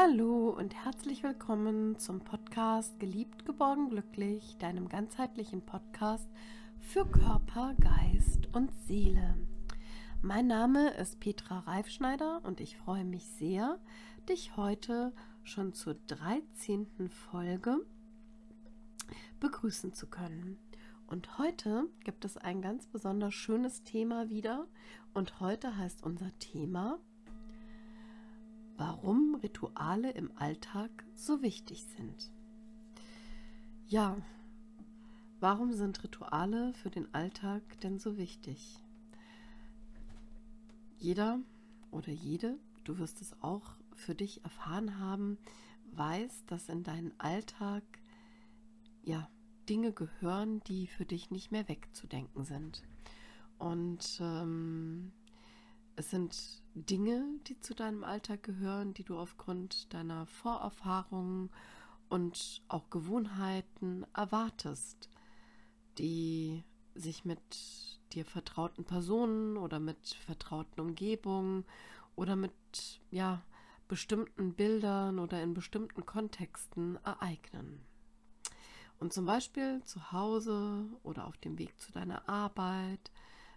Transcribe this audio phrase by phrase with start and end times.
[0.00, 6.30] Hallo und herzlich willkommen zum Podcast Geliebt, geborgen, glücklich, deinem ganzheitlichen Podcast
[6.78, 9.34] für Körper, Geist und Seele.
[10.22, 13.80] Mein Name ist Petra Reifschneider und ich freue mich sehr,
[14.28, 15.12] dich heute
[15.42, 17.10] schon zur 13.
[17.32, 17.84] Folge
[19.40, 20.58] begrüßen zu können.
[21.08, 24.68] Und heute gibt es ein ganz besonders schönes Thema wieder
[25.12, 27.00] und heute heißt unser Thema
[28.78, 32.30] warum Rituale im Alltag so wichtig sind.
[33.88, 34.16] Ja,
[35.40, 38.82] warum sind Rituale für den Alltag denn so wichtig?
[40.98, 41.40] Jeder
[41.90, 45.38] oder jede, du wirst es auch für dich erfahren haben,
[45.92, 47.82] weiß, dass in deinen Alltag
[49.02, 49.28] ja
[49.68, 52.82] Dinge gehören, die für dich nicht mehr wegzudenken sind.
[53.58, 55.12] Und ähm,
[55.98, 61.50] es sind Dinge, die zu deinem Alltag gehören, die du aufgrund deiner Vorerfahrungen
[62.08, 65.10] und auch Gewohnheiten erwartest,
[65.98, 66.62] die
[66.94, 71.64] sich mit dir vertrauten Personen oder mit vertrauten Umgebungen
[72.14, 72.52] oder mit
[73.10, 73.42] ja,
[73.88, 77.84] bestimmten Bildern oder in bestimmten Kontexten ereignen.
[79.00, 83.10] Und zum Beispiel zu Hause oder auf dem Weg zu deiner Arbeit,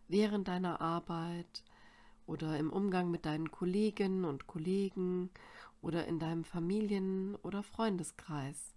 [0.07, 1.63] während deiner Arbeit,
[2.25, 5.29] oder im Umgang mit deinen Kolleginnen und Kollegen
[5.81, 8.75] oder in deinem Familien- oder Freundeskreis.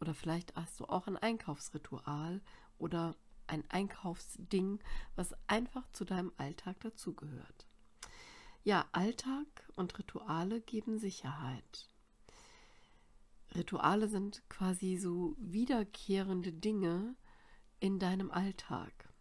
[0.00, 2.40] Oder vielleicht hast du auch ein Einkaufsritual
[2.78, 4.80] oder ein Einkaufsding,
[5.14, 7.66] was einfach zu deinem Alltag dazugehört.
[8.64, 11.90] Ja, Alltag und Rituale geben Sicherheit.
[13.54, 17.16] Rituale sind quasi so wiederkehrende Dinge
[17.80, 19.12] in deinem Alltag.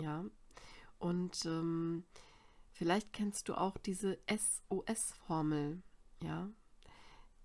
[0.00, 0.24] Ja,
[0.98, 2.04] und ähm,
[2.80, 5.82] Vielleicht kennst du auch diese SOS-Formel,
[6.22, 6.48] ja?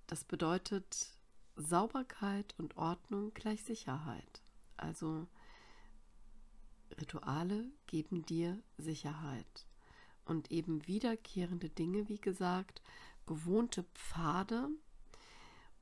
[0.07, 1.13] Das bedeutet
[1.57, 4.41] Sauberkeit und Ordnung gleich Sicherheit.
[4.77, 5.27] Also
[7.01, 9.67] Rituale geben dir Sicherheit.
[10.23, 12.81] Und eben wiederkehrende Dinge, wie gesagt,
[13.25, 14.69] gewohnte Pfade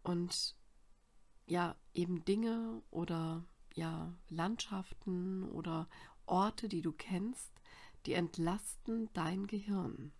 [0.01, 0.55] und
[1.45, 3.45] ja, eben Dinge oder
[3.75, 5.87] ja, Landschaften oder
[6.25, 7.51] Orte, die du kennst,
[8.05, 10.11] die entlasten dein Gehirn.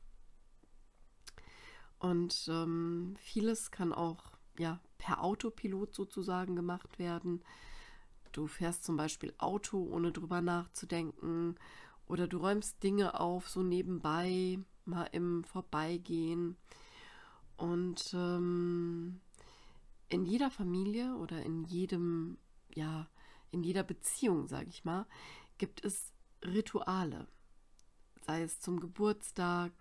[2.00, 7.42] Und ähm, vieles kann auch ja, per Autopilot sozusagen gemacht werden.
[8.32, 11.56] Du fährst zum Beispiel Auto, ohne drüber nachzudenken.
[12.06, 16.58] Oder du räumst Dinge auf, so nebenbei, mal im Vorbeigehen.
[17.56, 19.22] Und ähm,
[20.10, 22.38] in jeder Familie oder in jedem,
[22.74, 23.08] ja,
[23.52, 25.06] in jeder Beziehung, sage ich mal,
[25.58, 26.12] gibt es
[26.44, 27.28] Rituale
[28.24, 29.72] sei es zum Geburtstag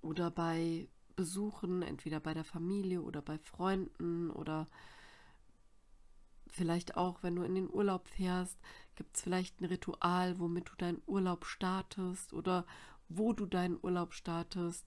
[0.00, 4.68] oder bei Besuchen, entweder bei der Familie oder bei Freunden oder
[6.48, 8.58] vielleicht auch, wenn du in den Urlaub fährst,
[8.94, 12.66] gibt es vielleicht ein Ritual, womit du deinen Urlaub startest oder
[13.08, 14.86] wo du deinen Urlaub startest.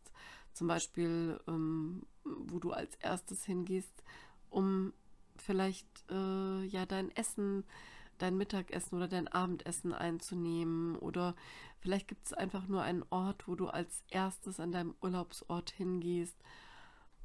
[0.54, 4.04] Zum Beispiel, ähm, wo du als erstes hingehst,
[4.50, 4.94] um
[5.38, 7.64] vielleicht äh, ja dein Essen,
[8.22, 11.36] dein Mittagessen oder dein Abendessen einzunehmen oder
[11.82, 16.38] Vielleicht gibt es einfach nur einen Ort, wo du als erstes an deinem Urlaubsort hingehst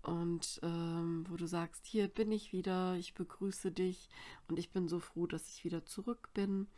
[0.00, 4.08] und ähm, wo du sagst, hier bin ich wieder, ich begrüße dich
[4.48, 6.68] und ich bin so froh, dass ich wieder zurück bin.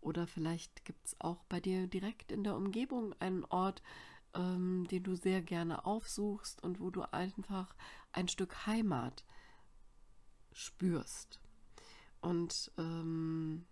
[0.00, 3.84] Oder vielleicht gibt es auch bei dir direkt in der Umgebung einen Ort,
[4.34, 7.76] ähm, den du sehr gerne aufsuchst und wo du einfach
[8.10, 9.24] ein Stück Heimat
[10.50, 11.41] spürst.
[12.22, 13.66] Und ähm,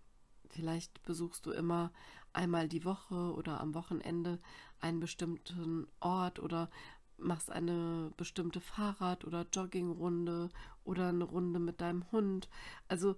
[0.50, 1.92] vielleicht besuchst du immer
[2.32, 4.38] einmal die Woche oder am Wochenende
[4.80, 6.68] einen bestimmten Ort oder
[7.16, 10.48] machst eine bestimmte Fahrrad- oder Joggingrunde
[10.84, 12.48] oder eine Runde mit deinem Hund.
[12.88, 13.16] Also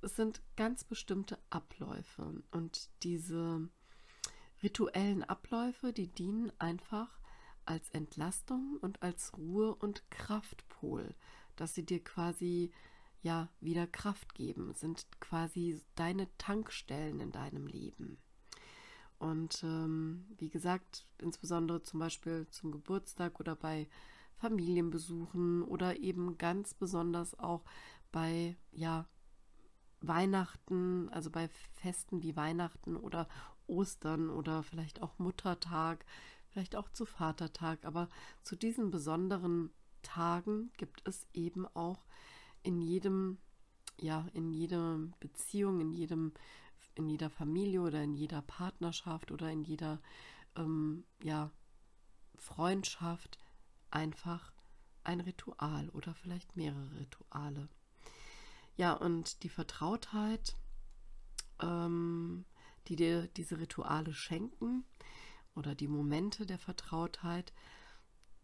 [0.00, 3.68] es sind ganz bestimmte Abläufe und diese
[4.62, 7.18] rituellen Abläufe, die dienen einfach
[7.64, 11.14] als Entlastung und als Ruhe- und Kraftpol,
[11.56, 12.72] dass sie dir quasi
[13.22, 18.18] ja wieder Kraft geben, sind quasi deine Tankstellen in deinem Leben.
[19.18, 23.88] Und ähm, wie gesagt, insbesondere zum Beispiel zum Geburtstag oder bei
[24.36, 27.64] Familienbesuchen oder eben ganz besonders auch
[28.12, 29.06] bei ja,
[30.00, 33.28] Weihnachten, also bei Festen wie Weihnachten oder
[33.66, 36.04] Ostern oder vielleicht auch Muttertag,
[36.48, 37.84] vielleicht auch zu Vatertag.
[37.84, 38.08] Aber
[38.42, 39.70] zu diesen besonderen
[40.02, 42.06] Tagen gibt es eben auch
[42.62, 43.38] in jedem,
[44.00, 46.32] ja, in jeder Beziehung, in jedem
[46.98, 50.00] in jeder Familie oder in jeder Partnerschaft oder in jeder
[50.56, 51.50] ähm, ja,
[52.34, 53.38] Freundschaft
[53.90, 54.52] einfach
[55.04, 57.68] ein Ritual oder vielleicht mehrere Rituale.
[58.76, 60.56] Ja, und die Vertrautheit,
[61.62, 62.44] ähm,
[62.88, 64.84] die dir diese Rituale schenken
[65.54, 67.52] oder die Momente der Vertrautheit,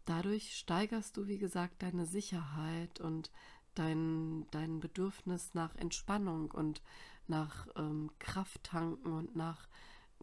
[0.05, 3.31] dadurch steigerst du, wie gesagt, deine Sicherheit und
[3.75, 6.81] dein, dein Bedürfnis nach Entspannung und
[7.27, 9.67] nach ähm, Krafttanken und nach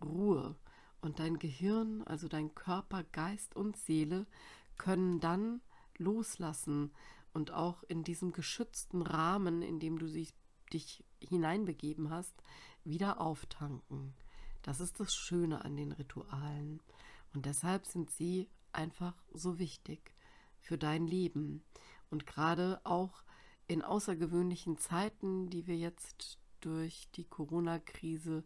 [0.03, 0.57] Ruhe.
[1.01, 4.27] Und dein Gehirn, also dein Körper, Geist und Seele
[4.79, 5.61] können dann
[5.99, 6.93] loslassen
[7.33, 10.35] und auch in diesem geschützten Rahmen, in dem du sich,
[10.73, 12.35] dich hineinbegeben hast,
[12.85, 14.15] wieder auftanken.
[14.63, 16.81] Das ist das Schöne an den Ritualen.
[17.35, 20.15] Und deshalb sind sie einfach so wichtig
[20.61, 21.65] für dein Leben.
[22.11, 23.23] Und gerade auch
[23.73, 28.45] in außergewöhnlichen Zeiten, die wir jetzt durch die Corona-Krise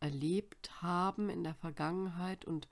[0.00, 2.68] erlebt haben in der Vergangenheit und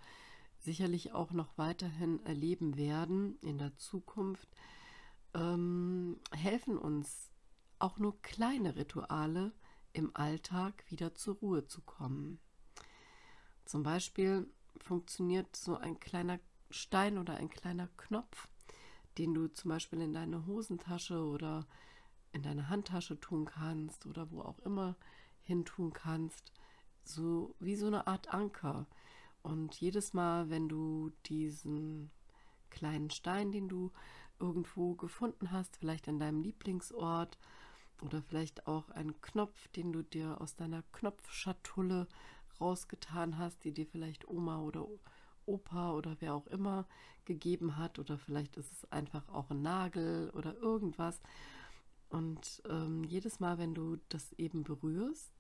[0.58, 4.48] sicherlich auch noch weiterhin erleben werden in der Zukunft,
[5.34, 7.30] ähm, helfen uns
[7.78, 9.52] auch nur kleine Rituale
[9.92, 12.40] im Alltag wieder zur Ruhe zu kommen.
[13.66, 14.48] Zum Beispiel
[14.78, 18.48] funktioniert so ein kleiner Stein oder ein kleiner Knopf,
[19.18, 21.66] den du zum Beispiel in deine Hosentasche oder
[22.32, 24.96] in deine Handtasche tun kannst oder wo auch immer
[25.42, 26.52] hin tun kannst,
[27.04, 28.86] so wie so eine Art Anker.
[29.42, 32.10] Und jedes Mal, wenn du diesen
[32.70, 33.92] kleinen Stein, den du
[34.40, 37.38] irgendwo gefunden hast, vielleicht an deinem Lieblingsort
[38.02, 42.08] oder vielleicht auch einen Knopf, den du dir aus deiner Knopfschatulle
[42.60, 44.86] rausgetan hast, die dir vielleicht Oma oder
[45.46, 46.86] Opa oder wer auch immer
[47.24, 51.20] gegeben hat oder vielleicht ist es einfach auch ein Nagel oder irgendwas.
[52.08, 55.32] Und ähm, jedes Mal, wenn du das eben berührst,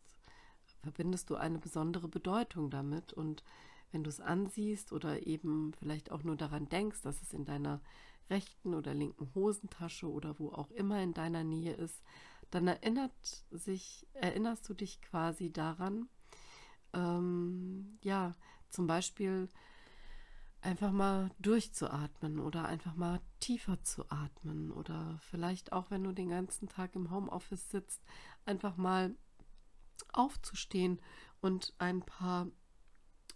[0.82, 3.12] verbindest du eine besondere Bedeutung damit.
[3.12, 3.44] Und
[3.92, 7.80] wenn du es ansiehst oder eben vielleicht auch nur daran denkst, dass es in deiner
[8.30, 12.02] rechten oder linken Hosentasche oder wo auch immer in deiner Nähe ist,
[12.50, 13.12] dann erinnert
[13.50, 16.08] sich, erinnerst du dich quasi daran,
[16.92, 18.34] ähm, ja,
[18.70, 19.48] zum Beispiel
[20.64, 26.30] einfach mal durchzuatmen oder einfach mal tiefer zu atmen oder vielleicht auch, wenn du den
[26.30, 28.02] ganzen Tag im Homeoffice sitzt,
[28.46, 29.14] einfach mal
[30.12, 31.00] aufzustehen
[31.40, 32.48] und ein paar,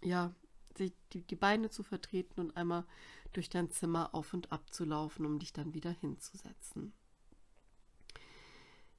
[0.01, 0.33] ja,
[0.79, 2.85] die, die Beine zu vertreten und einmal
[3.33, 6.93] durch dein Zimmer auf und ab zu laufen, um dich dann wieder hinzusetzen.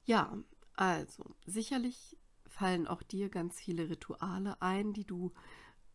[0.05, 0.37] Ja,
[0.75, 2.17] also sicherlich
[2.47, 5.33] fallen auch dir ganz viele Rituale ein, die du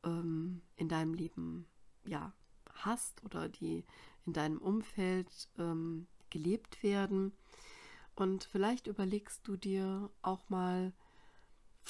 [0.05, 1.67] ähm, in deinem Leben
[2.06, 2.32] ja
[2.73, 3.85] hast oder die
[4.26, 7.32] in deinem Umfeld ähm, gelebt werden.
[8.14, 10.93] Und vielleicht überlegst du dir auch mal,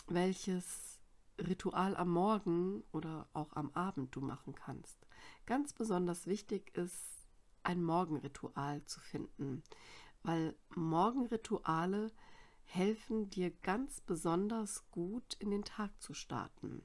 [0.09, 1.01] welches
[1.39, 5.07] Ritual am Morgen oder auch am Abend du machen kannst.
[5.45, 7.29] Ganz besonders wichtig ist,
[7.63, 9.63] ein Morgenritual zu finden,
[10.23, 12.13] weil Morgenrituale
[12.65, 16.83] helfen dir ganz besonders gut in den Tag zu starten.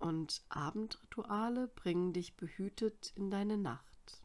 [0.00, 4.22] Und Abendrituale bringen dich behütet in deine Nacht.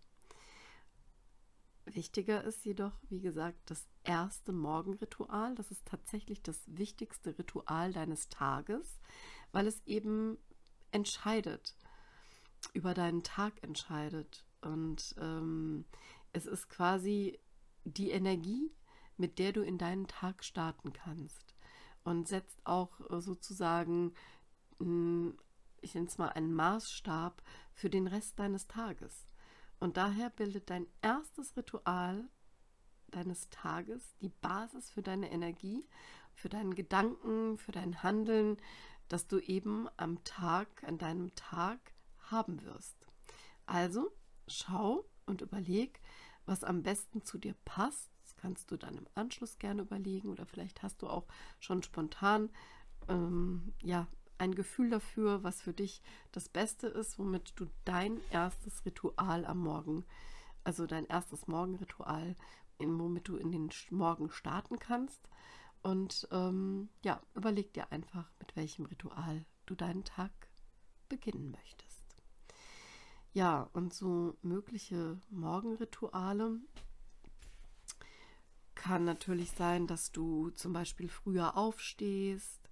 [1.83, 5.53] Wichtiger ist jedoch, wie gesagt, das erste Morgenritual.
[5.53, 8.99] Das ist tatsächlich das wichtigste Ritual deines Tages,
[9.51, 10.37] weil es eben
[10.91, 11.75] entscheidet,
[12.73, 14.45] über deinen Tag entscheidet.
[14.61, 15.83] Und ähm,
[16.31, 17.37] es ist quasi
[17.83, 18.71] die Energie,
[19.17, 21.53] mit der du in deinen Tag starten kannst.
[22.05, 24.13] Und setzt auch äh, sozusagen,
[25.85, 27.41] ich nenne es mal, einen Maßstab
[27.73, 29.27] für den Rest deines Tages.
[29.79, 32.27] Und daher bildet dein erstes Ritual
[33.09, 35.87] deines Tages die Basis für deine Energie,
[36.33, 38.57] für deinen Gedanken, für dein Handeln,
[39.07, 41.93] das du eben am Tag, an deinem Tag
[42.31, 43.07] haben wirst.
[43.67, 44.11] Also
[44.47, 46.01] schau und überleg,
[46.45, 48.09] was am besten zu dir passt.
[48.23, 51.27] Das kannst du dann im Anschluss gerne überlegen oder vielleicht hast du auch
[51.59, 52.49] schon spontan
[53.07, 56.01] ähm, ja, ein Gefühl dafür, was für dich
[56.31, 60.05] das Beste ist, womit du dein erstes Ritual am Morgen,
[60.63, 62.35] also dein erstes Morgenritual,
[62.77, 65.29] in, womit du in den Morgen starten kannst.
[65.81, 70.31] Und ähm, ja, überleg dir einfach, mit welchem Ritual du deinen Tag
[71.07, 72.15] beginnen möchtest.
[73.33, 76.59] Ja, und so mögliche Morgenrituale
[78.75, 82.64] kann natürlich sein, dass du zum Beispiel früher aufstehst,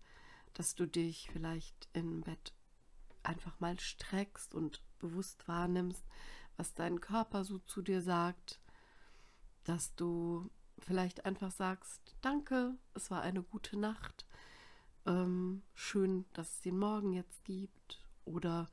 [0.53, 2.53] dass du dich vielleicht im Bett
[3.23, 6.03] einfach mal streckst und bewusst wahrnimmst,
[6.57, 8.59] was dein Körper so zu dir sagt,
[9.63, 14.25] dass du vielleicht einfach sagst, danke, es war eine gute Nacht,
[15.05, 18.69] ähm, schön, dass es den Morgen jetzt gibt oder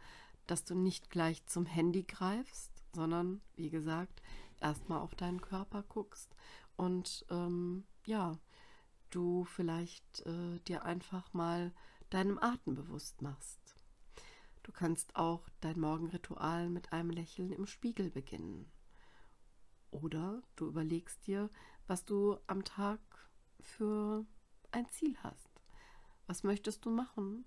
[0.46, 4.20] dass du nicht gleich zum Handy greifst, sondern wie gesagt,
[4.60, 6.34] erstmal auf deinen Körper guckst
[6.76, 8.38] und ähm, ja,
[9.10, 11.72] du vielleicht äh, dir einfach mal
[12.10, 13.60] deinem Atem bewusst machst.
[14.62, 18.70] Du kannst auch dein Morgenritual mit einem Lächeln im Spiegel beginnen.
[19.90, 21.50] Oder du überlegst dir,
[21.86, 23.00] was du am Tag
[23.60, 24.24] für
[24.70, 25.50] ein Ziel hast.
[26.26, 27.44] Was möchtest du machen?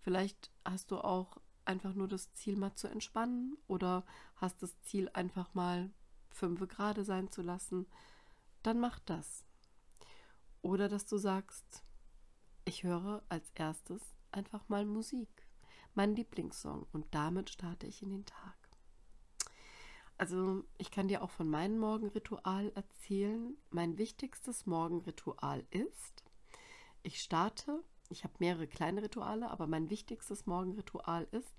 [0.00, 4.04] Vielleicht hast du auch einfach nur das Ziel, mal zu entspannen oder
[4.36, 5.90] hast das Ziel, einfach mal
[6.30, 7.86] fünf gerade sein zu lassen.
[8.62, 9.44] Dann mach das.
[10.62, 11.84] Oder dass du sagst,
[12.64, 15.28] ich höre als erstes einfach mal Musik,
[15.94, 18.56] mein Lieblingssong und damit starte ich in den Tag.
[20.18, 23.56] Also ich kann dir auch von meinem Morgenritual erzählen.
[23.70, 26.24] Mein wichtigstes Morgenritual ist,
[27.02, 31.54] ich starte, ich habe mehrere kleine Rituale, aber mein wichtigstes Morgenritual ist,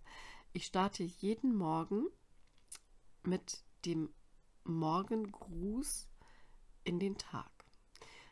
[0.53, 2.05] ich starte jeden Morgen
[3.23, 4.13] mit dem
[4.63, 6.07] Morgengruß
[6.83, 7.50] in den Tag.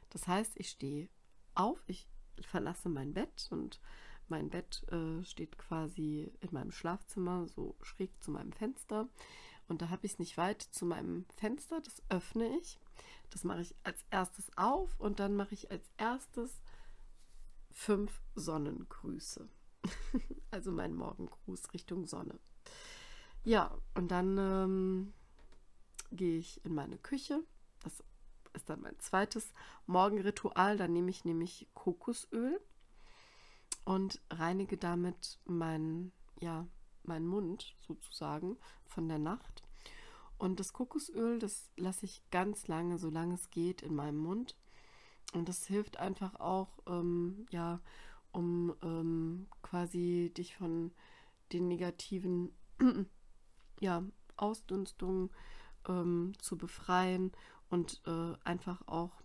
[0.09, 1.09] Das heißt, ich stehe
[1.55, 2.07] auf, ich
[2.41, 3.79] verlasse mein Bett und
[4.27, 9.09] mein Bett äh, steht quasi in meinem Schlafzimmer, so schräg zu meinem Fenster.
[9.67, 12.79] Und da habe ich es nicht weit zu meinem Fenster, das öffne ich.
[13.29, 16.61] Das mache ich als erstes auf und dann mache ich als erstes
[17.71, 19.47] fünf Sonnengrüße.
[20.51, 22.39] also mein Morgengruß Richtung Sonne.
[23.43, 25.13] Ja, und dann ähm,
[26.11, 27.43] gehe ich in meine Küche.
[27.83, 28.03] Das
[28.53, 29.53] ist dann mein zweites
[29.85, 30.77] Morgenritual.
[30.77, 32.59] Da nehme ich nämlich Kokosöl
[33.85, 36.67] und reinige damit meinen ja,
[37.03, 39.63] meinen Mund sozusagen von der Nacht.
[40.37, 44.55] Und das Kokosöl, das lasse ich ganz lange, solange es geht, in meinem Mund.
[45.33, 47.81] Und das hilft einfach auch, ähm, ja,
[48.31, 50.91] um ähm, quasi dich von
[51.51, 52.51] den negativen
[53.81, 54.03] ja,
[54.37, 55.29] Ausdünstungen
[55.87, 57.31] ähm, zu befreien
[57.69, 59.21] und äh, einfach auch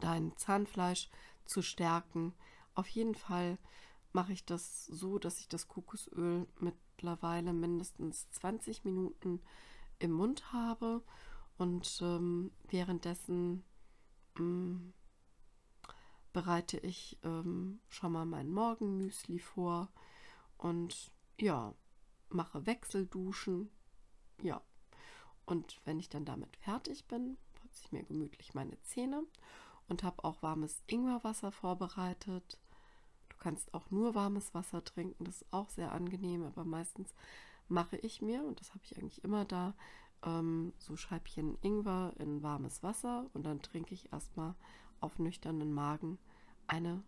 [0.00, 1.10] dein Zahnfleisch
[1.44, 2.34] zu stärken.
[2.74, 3.58] Auf jeden Fall
[4.12, 9.40] mache ich das so, dass ich das Kokosöl mittlerweile mindestens 20 Minuten
[9.98, 11.02] im Mund habe
[11.58, 13.64] und ähm, währenddessen
[14.38, 14.92] ähm,
[16.32, 19.88] bereite ich ähm, schon mal mein Morgenmüsli vor
[20.58, 21.74] und ja,
[22.30, 23.70] mache Wechselduschen.
[24.42, 24.62] Ja,
[25.46, 29.22] und wenn ich dann damit fertig bin, putze ich mir gemütlich meine Zähne
[29.88, 32.58] und habe auch warmes Ingwerwasser vorbereitet
[33.42, 37.12] kannst auch nur warmes Wasser trinken, das ist auch sehr angenehm, aber meistens
[37.68, 39.74] mache ich mir, und das habe ich eigentlich immer da,
[40.24, 44.54] ähm, so Scheibchen Ingwer in warmes Wasser und dann trinke ich erstmal
[45.00, 46.18] auf nüchternen Magen
[46.68, 47.02] eine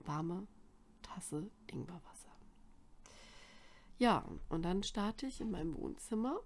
[0.00, 0.46] warme
[1.00, 2.28] Tasse Ingwerwasser.
[3.96, 6.40] Ja, und dann starte ich in meinem Wohnzimmer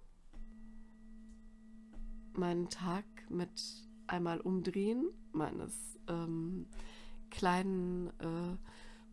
[2.37, 3.49] meinen Tag mit
[4.07, 6.67] einmal Umdrehen meines ähm,
[7.29, 8.57] kleinen äh,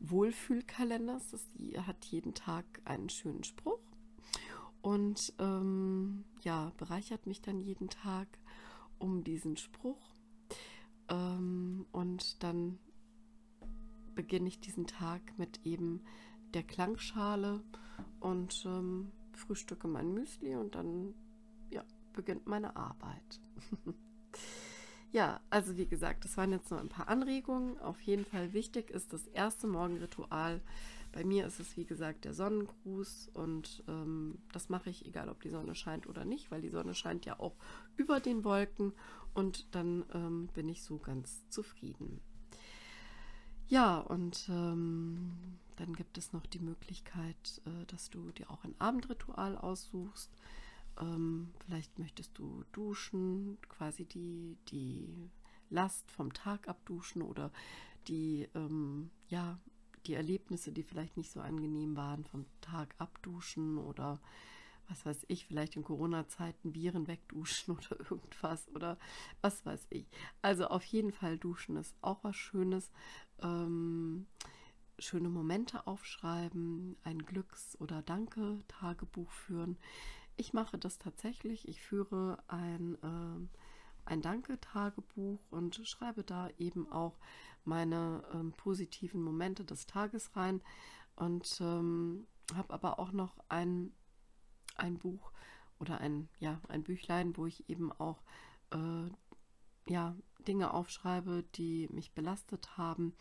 [0.00, 1.30] Wohlfühlkalenders.
[1.30, 1.44] Das
[1.86, 3.80] hat jeden Tag einen schönen Spruch
[4.84, 8.28] und ähm, ja, bereichert mich dann jeden Tag
[8.98, 10.14] um diesen Spruch.
[11.08, 12.78] Ähm, und dann
[14.14, 16.02] beginne ich diesen Tag mit eben
[16.52, 17.62] der Klangschale
[18.20, 21.14] und ähm, frühstücke mein Müsli und dann
[22.14, 23.40] beginnt meine Arbeit.
[25.14, 27.78] Ja, also wie gesagt, das waren jetzt nur ein paar Anregungen.
[27.78, 30.61] Auf jeden Fall wichtig ist das erste Morgenritual.
[31.12, 35.40] Bei mir ist es wie gesagt der Sonnengruß und ähm, das mache ich, egal ob
[35.40, 37.54] die Sonne scheint oder nicht, weil die Sonne scheint ja auch
[37.97, 38.92] über den Wolken
[39.35, 42.21] und dann ähm, bin ich so ganz zufrieden.
[43.68, 45.30] Ja, und ähm,
[45.76, 50.33] dann gibt es noch die Möglichkeit, äh, dass du dir auch ein Abendritual aussuchst.
[51.00, 55.30] Ähm, vielleicht möchtest du duschen, quasi die, die
[55.70, 57.50] Last vom Tag abduschen oder
[58.08, 59.58] die, ähm, ja,
[60.06, 64.20] die Erlebnisse, die vielleicht nicht so angenehm waren, vom Tag abduschen oder
[64.88, 68.98] was weiß ich, vielleicht in Corona-Zeiten Viren wegduschen oder irgendwas oder
[69.40, 70.06] was weiß ich.
[70.42, 72.90] Also auf jeden Fall duschen ist auch was Schönes.
[73.42, 74.26] Ähm,
[74.98, 79.76] schöne Momente aufschreiben, ein Glücks- oder Danke-Tagebuch führen.
[80.36, 81.68] Ich mache das tatsächlich.
[81.68, 83.48] Ich führe ein, äh,
[84.04, 87.18] ein Danke-Tagebuch und schreibe da eben auch
[87.64, 90.60] meine ähm, positiven Momente des Tages rein
[91.16, 93.92] und ähm, habe aber auch noch ein,
[94.76, 95.30] ein Buch
[95.78, 98.22] oder ein, ja, ein Büchlein, wo ich eben auch
[98.70, 99.08] äh,
[99.86, 103.14] ja, Dinge aufschreibe, die mich belastet haben,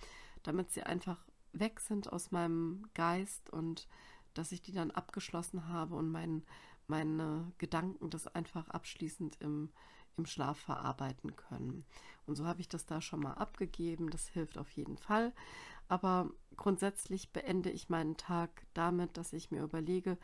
[0.43, 3.88] damit sie einfach weg sind aus meinem Geist und
[4.34, 6.43] dass ich die dann abgeschlossen habe und mein,
[6.88, 9.70] meine Gedanken das einfach abschließend im,
[10.18, 11.86] im Schlaf verarbeiten können.
[12.25, 14.10] Und so habe ich das da schon mal abgegeben.
[14.10, 15.34] Das hilft auf jeden Fall.
[15.88, 20.18] Aber grundsätzlich beende ich meinen Tag damit, dass ich mir überlege,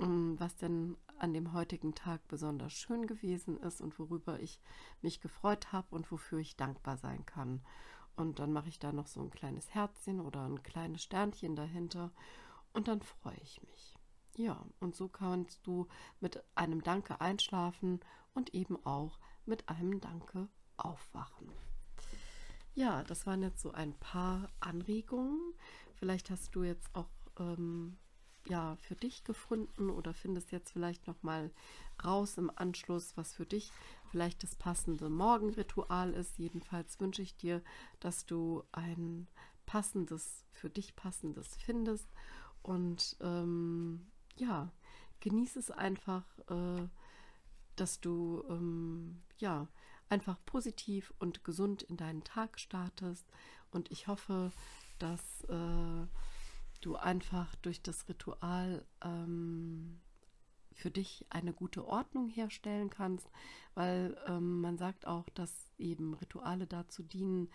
[0.00, 4.60] ähm, was denn an dem heutigen Tag besonders schön gewesen ist und worüber ich
[5.00, 7.60] mich gefreut habe und wofür ich dankbar sein kann.
[8.16, 12.12] Und dann mache ich da noch so ein kleines Herzchen oder ein kleines Sternchen dahinter
[12.72, 13.93] und dann freue ich mich.
[14.36, 15.86] Ja, und so kannst du
[16.20, 18.00] mit einem Danke einschlafen
[18.34, 21.48] und eben auch mit einem Danke aufwachen.
[22.74, 25.54] Ja, das waren jetzt so ein paar Anregungen.
[25.94, 27.96] Vielleicht hast du jetzt auch ähm,
[28.48, 31.52] ja für dich gefunden oder findest jetzt vielleicht noch mal
[32.04, 33.70] raus im Anschluss, was für dich
[34.10, 36.38] vielleicht das passende Morgenritual ist.
[36.38, 37.62] Jedenfalls wünsche ich dir,
[38.00, 39.28] dass du ein
[39.66, 42.08] passendes für dich passendes findest
[42.62, 44.72] und ähm, ja
[45.24, 46.86] genieße es einfach, äh,
[47.76, 49.66] dass du ähm, ja
[50.08, 53.26] einfach positiv und gesund in deinen Tag startest.
[53.70, 54.52] Und ich hoffe,
[54.98, 56.06] dass äh,
[56.80, 60.00] du einfach durch das Ritual ähm,
[60.72, 63.28] für dich eine gute Ordnung herstellen kannst,
[63.74, 67.48] weil ähm, man sagt auch, dass eben Rituale dazu dienen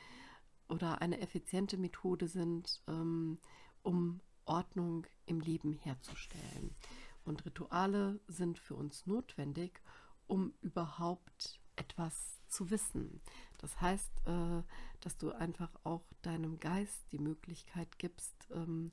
[0.67, 3.37] oder eine effiziente Methode sind, ähm,
[3.83, 6.75] um Ordnung im Leben herzustellen.
[7.23, 9.81] Und Rituale sind für uns notwendig,
[10.27, 13.21] um überhaupt etwas zu wissen.
[13.59, 14.63] Das heißt, äh,
[15.01, 18.91] dass du einfach auch deinem Geist die Möglichkeit gibst, ähm,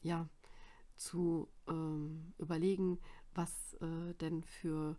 [0.00, 0.28] ja,
[0.96, 3.00] zu ähm, überlegen,
[3.34, 4.96] was äh, denn für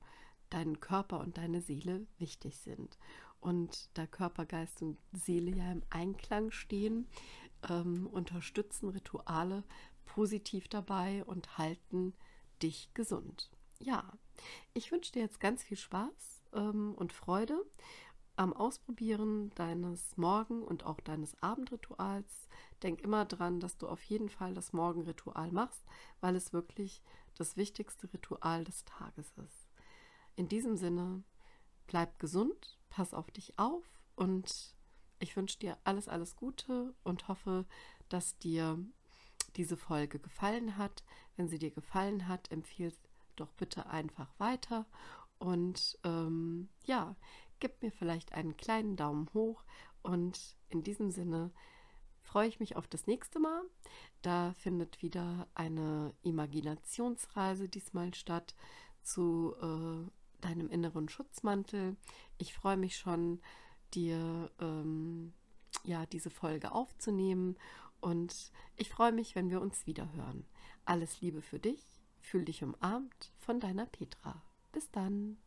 [0.50, 2.98] deinen Körper und deine Seele wichtig sind.
[3.40, 7.08] Und da Körper, Geist und Seele ja im Einklang stehen,
[7.69, 9.63] ähm, unterstützen Rituale
[10.05, 12.13] positiv dabei und halten
[12.62, 13.50] dich gesund.
[13.79, 14.13] Ja,
[14.74, 17.65] ich wünsche dir jetzt ganz viel Spaß ähm, und Freude
[18.37, 22.48] am Ausprobieren deines Morgen- und auch deines Abendrituals.
[22.83, 25.83] Denk immer dran, dass du auf jeden Fall das Morgenritual machst,
[26.20, 27.01] weil es wirklich
[27.37, 29.70] das wichtigste Ritual des Tages ist.
[30.35, 31.24] In diesem Sinne,
[31.87, 33.83] bleib gesund, pass auf dich auf
[34.15, 34.75] und
[35.20, 37.66] ich wünsche dir alles, alles Gute und hoffe,
[38.10, 38.78] dass dir
[39.56, 41.04] diese Folge gefallen hat.
[41.36, 42.94] Wenn sie dir gefallen hat, empfehle
[43.36, 44.86] doch bitte einfach weiter
[45.40, 47.16] und ähm, ja,
[47.60, 49.64] gib mir vielleicht einen kleinen Daumen hoch
[50.01, 51.51] und in diesem Sinne
[52.22, 53.62] freue ich mich auf das nächste Mal.
[54.22, 58.56] Da findet wieder eine Imaginationsreise diesmal statt
[59.04, 61.96] zu äh, deinem inneren Schutzmantel.
[62.38, 63.42] Ich freue mich schon,
[63.96, 65.34] dir ähm,
[65.84, 67.55] ja diese Folge aufzunehmen
[68.01, 70.46] und ich freue mich, wenn wir uns wieder hören.
[70.86, 71.84] Alles Liebe für dich,
[72.20, 74.42] fühl dich umarmt von deiner Petra.
[74.72, 75.38] Bis dann.